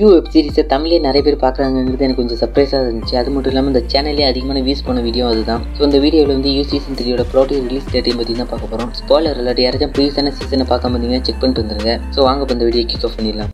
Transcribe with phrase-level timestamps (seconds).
[0.00, 3.14] You web சீரிஸை தமிழே நிறைய பேர் பார்க்குறாங்கிறது எனக்கு கொஞ்சம் சர்ப்ரைஸாக இருந்துச்சு.
[3.20, 5.62] அது மட்டும் இல்லாமல் இந்த சேனல்லே அதிகமான வியூஸ் பண்ண வீடியோ அதுதான்.
[5.76, 9.40] ஸோ இந்த வீடியோவில் வந்து யூ சீசன் த்ரீயோட ப்ராடக்ட் ரிலீஸ் டேட்டையும் பற்றி தான் பார்க்க போகிறோம் ஸ்பாலர்
[9.42, 11.94] இல்லாட்டி யாராச்சும் ப்ரீவியஸான சீசனை பார்க்க பார்த்தீங்கன்னா செக் பண்ணிட்டு வந்துருங்க.
[12.16, 13.52] ஸோ வாங்க இப்போ இந்த வீடியோ கிக் ஆஃப் பண்ணிடலாம்.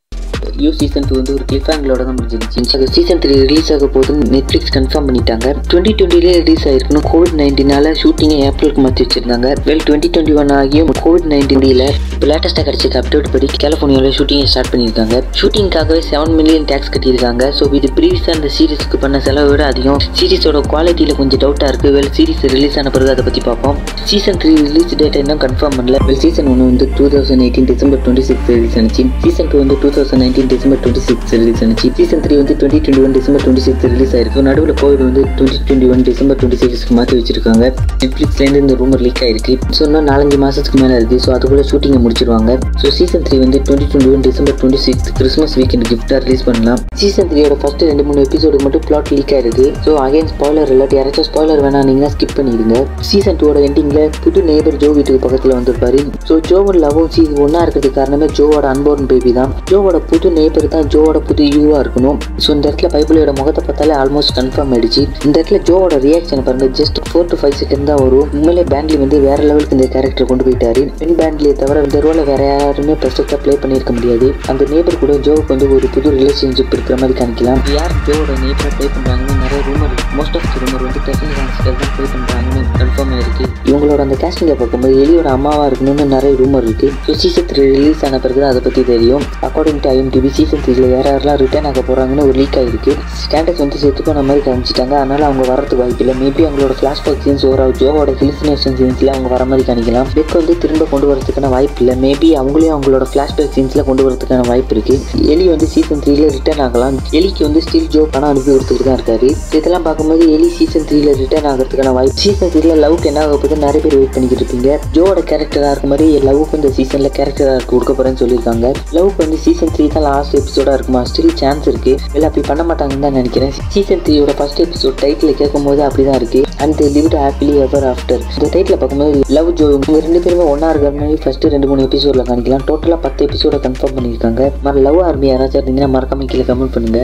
[0.64, 4.26] யூ சீசன் டூ வந்து ஒரு கிளிஃப் ஆங்கிளோட தான் முடிஞ்சிருந்துச்சு அது சீசன் த்ரீ ரிலீஸ் ஆக போகுதுன்னு
[4.34, 5.46] நெட்ஃப்ளிக்ஸ் கன்ஃபார்ம் பண்ணிட்டாங்க.
[5.70, 9.48] டுவெண்ட்டி டுவெண்ட்டிலே ரிலீஸ் ஆயிருக்கணும் கோவிட் நைன்டீனால ஷூட்டிங்கை ஏப்ரலுக்கு மாற்றி வச்சிருந்தாங்க.
[9.68, 14.70] வெல் டுவெண்ட்டி டுவெண்ட்டி ஒன் ஆகியும் கோவிட் நைன்டீனில் இப்போ லேட்டஸ்ட்டாக கிடைச்ச அப்டேட் படி கலிஃபோர்னியாவில் ஷூட்டிங்கை ஸ்டார்ட்
[14.72, 15.14] பண்ணியிருக்காங்க.
[15.40, 17.44] ஷூட்டிங்காகவே செவன் மில்லியன் டேக்ஸ் கட்டியிருக்காங்க.
[17.58, 20.00] ஸோ இது ப்ரீவியஸாக அந்த சீரிஸ்க்கு பண்ண செலவை விட அதிகம்.
[20.18, 23.76] சீரிஸோட குவாலிட்டியில் கொஞ்சம் டவுட்டாக இருக்குது வெல் சீரிஸ் ரிலீஸ் ஆன பிறகு அதை பற்றி பார்ப்போம்.
[24.10, 25.98] சீசன் த்ரீ ரிலீஸ் டேட் இன்னும் கன்ஃபார்ம் பண்ணல.
[26.08, 29.04] வெல் சீசன் ஒன்று வந்து two thousand eighteen December twenty six release ஆனிச்சு.
[29.24, 32.80] சீசன் டூ வந்து two thousand nineteen December twenty six release ஆனிச்சு சீசன் த்ரீ வந்து twenty
[32.84, 34.44] twenty one December twenty six release ஆயிருக்கு.
[34.48, 37.64] நடுவில் கோவிட் வந்து twenty twenty one December twenty சிக்ஸ்க்கு மாற்றி வச்சிருக்காங்க.
[38.02, 39.54] நெட்ஃப்ளிக்ஸ்லேருந்து இந்த ரூமர் லீக் ஆயிருக்கு.
[39.76, 42.58] ஸோ இன்னும் நாலஞ்சு மாதத்துக்கு மேலே இருக்குது ஸோ அதுக்குள்ளே ஷூட்டிங்கை முடிச்சிருவாங்க.
[42.82, 46.80] ஸோ சீசன் த்ரீ வந்து twenty twenty one December twenty six Christmas weekend கிஃப்டாக ரிலீஸ் பண்ணலாம்
[47.02, 49.66] சீசன் த்ரீயோட ஃபர்ஸ்ட் ரெண்டு மூணு எபிசோடு மட்டும் பிளாட் லீக் ஆயிருக்கு.
[49.86, 52.76] ஸோ அகைன் ஸ்பாய்லர் இல்லாட்டி யாராச்சும் ஸ்பாய்லர் நீங்கள் ஸ்கிப் பண்ணிடுங்க.
[53.08, 56.00] சீசன் டூவோட எண்டிங்கில் புது நேபர் ஜோ வீட்டுக்கு பக்கத்தில் வந்திருப்பாரு.
[56.28, 59.50] ஸோ ஜோவோட லவ்வும் சீசன் ஒன்றா இருக்கிறதுக்கு காரணமே ஜோவோட அன்போர்ன் பேபி தான்.
[59.70, 62.18] ஜோவோட புது நேபர் தான் ஜோவோட புது யூவா இருக்கணும்.
[62.42, 65.02] ஸோ இந்த இடத்துல பைபிளோட முகத்தை பார்த்தாலே ஆல்மோஸ்ட் கன்ஃபார்ம் ஆயிடுச்சு.
[65.26, 68.28] இந்த இடத்துல ஜோவோட ரியாக்ஷன் பாருங்க just four to five second தான் வரும்.
[68.36, 70.82] உண்மையிலே பேண்ட்லி வந்து வேற லெவலுக்கு இந்த கேரக்டர் கொண்டு போயிட்டாரு.
[71.00, 74.28] பெண் பேண்ட்லியை தவிர இந்த ரோலை வேற யாருமே பெர்ஃபெக்டாக ப்ளே பண்ணியிருக்க முடியாது.
[74.52, 78.88] அந்த நேபர் கூட ஜோவுக்கு வந்து ஒரு புது ரிலேஷன்ஷிப் இருக்கிற மாதிரி காணிக்கலாம் யார் ஜோவோட நேபரை ப்ளே
[78.96, 83.44] பண்ணுறாங்கன்னு நிறைய ரூமர் மோஸ்ட் ஆஃப் ரூமர் வந்து டெஃபினி கான்ஸ்டர் தான் ப்ளே பண்ணுறாங்கன்னு கன்ஃபார்ம் ஆயிருக்கு.
[83.70, 86.90] இவங்களோட அந்த கேஸ்டிங்கை பார்க்கும்போது எலியோட அம்மாவாக இருக்கணும்னு நிறைய ரூமர் இருக்கு.
[87.06, 89.24] ஸோ சீசன் த்ரீ ரிலீஸ் ஆன பிறகு அதை பற்றி தெரியும்.
[89.48, 89.88] அக்கார்டிங் டு
[90.24, 94.22] ஐஎம்டிபி சீசன் த்ரீல யார் யாரெல்லாம் ரிட்டர்ன் ஆக போகிறாங்கன்னு ஒரு லீக் ஆகிருக்கு ஸ்டாண்டர்ஸ் வந்து செத்து போன
[94.28, 94.94] மாதிரி காமிச்சிட்டாங்க.
[95.00, 96.14] அதனால அவங்க வரதுக்கு வாய்ப்பு இல்லை.
[96.20, 100.86] மேபி அவங்களோட ஃப்ளாஷ்பேக் சீன்ஸ் ஒரு ஜோவோட ஹிலுசினேஷன் சீன்ஸில் அவங்க வர மாதிரி காணிக்கலாம் பிக் வந்து திரும்ப
[100.92, 101.96] கொண்டு வரதுக்கான வாய்ப்பு இல்லை.
[102.04, 104.96] மேபி அவங்களையும் அவங்களோட ஃப்ளாஷ்பேக் சீன்ஸில் கொண்டு வரதுக்கான வாய்ப்பு இருக்கு.
[105.34, 106.96] எலி வந்து சீசன் த்ரீல ரிட்டர்ன் ஆகலாம்.
[107.20, 109.30] எலிக்கு வந்து ஸ்டில் ஜோ பணம் அனுப்பி கொடுத்துட்டு தான் இருக்காரு.
[109.60, 113.82] இதெல்லாம் பார்க்கும்போது எலி சீசன் த்ரீல ரிட்டர்ன் ஆகிறதுக்கான வாய்ப்பு சீசன் த்ரீல லவ்க்கு என்ன ஆக போகுது நிறைய
[113.86, 114.78] பேர் வெயிட் பண்ணிக்கிட்டு இருப்பீங்க.
[114.96, 118.66] ஜோவோட கேரக்டராக இருக்க மாதிரி லவ்க்கு இந்த சீசனில் கேரக்டராக கொடுக்க போகிறேன்னு சொல்லியிருக்காங்க.
[118.98, 121.02] லவ்க்கு வந்து சீசன் த்ரீ தான் லாஸ்ட் எபிசோடாக இருக்குமா?
[121.12, 121.94] ஸ்டில் சான்ஸ் இருக்கு.
[122.16, 123.52] இல்லை அப்படி பண்ண மாட்டாங்கன்னு தான் நினைக்கிறேன்.
[123.74, 126.42] சீசன் த்ரீயோட ஃபர்ஸ்ட் எபிசோட் டைட்டில் கேட்கும் போது அப்படிதான் இருக்கு.
[126.64, 130.92] And lived happily ever after இந்த டைட்டில் பார்க்கும்போது லவ் ஜோ இவங்க ரெண்டு பேருமே ஒன்றா இருக்கிற
[130.98, 134.50] மாதிரி ஃபர்ஸ்ட் ரெண்டு மூணு எபிசோட்ல காணிக்கலாம் டோட்டலாக பத்து எபிசோட கன்ஃபார்ம் பண்ணியிருக்காங்க.
[134.66, 137.02] மறு லவ் ஆர்மி யாராச்சும் இருந்தீங்கன்னா மறக்காம கீழே கமெண்ட் பண்ணுங்க.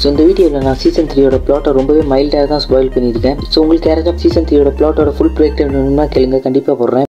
[0.00, 3.38] ஸோ இந்த வீடியோவில் நான் சீசன் த்ரீயோட பிளாட்டை ரொம்பவே மைல்டாக தான் ஸ்பாயில் பண்ணியிருக்கேன்.
[3.52, 6.40] ஸோ உங்களுக்கு யாராச்சும் சீசன் த்ரீயோட பிளாட்டோட ஃபுல் பிரேக் வேணும்னா கேளுங்க.
[6.48, 7.08] கண்டிப்பாக போடுறேன்.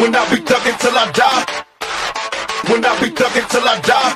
[0.00, 1.67] When I be thuggin' till I die.
[2.68, 4.12] When I be thuggin' till I die.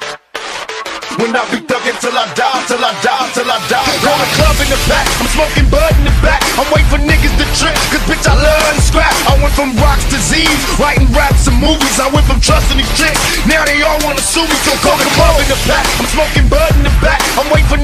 [1.16, 3.80] When I be thuggin' till I die, till I die, till I die.
[4.04, 6.44] Roll a club in the back, I'm smoking bud in the back.
[6.60, 9.08] I'm waiting for niggas to trip, cause bitch I love to scrap.
[9.24, 11.96] I went from rocks to Z's, writing raps and movies.
[11.96, 13.16] I went from trusting these chicks,
[13.48, 14.56] now they all wanna sue me.
[14.68, 17.24] So call the club in the back, I'm smoking bud in the back.
[17.40, 17.80] I'm waiting for